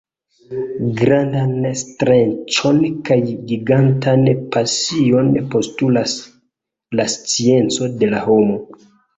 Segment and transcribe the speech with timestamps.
[1.01, 1.51] Grandan
[1.81, 2.79] streĉon
[3.11, 3.17] kaj
[3.51, 4.25] gigantan
[4.57, 6.17] pasion postulas
[7.01, 8.61] la scienco de la homo.